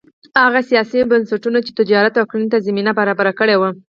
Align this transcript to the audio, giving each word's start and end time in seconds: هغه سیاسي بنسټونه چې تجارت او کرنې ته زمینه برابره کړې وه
هغه 0.43 0.59
سیاسي 0.69 0.99
بنسټونه 1.11 1.59
چې 1.65 1.71
تجارت 1.79 2.13
او 2.17 2.25
کرنې 2.31 2.47
ته 2.53 2.63
زمینه 2.67 2.91
برابره 2.99 3.31
کړې 3.39 3.55
وه 3.57 3.69